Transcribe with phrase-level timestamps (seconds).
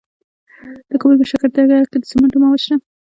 [0.89, 2.75] د کابل په شکردره کې د سمنټو مواد شته.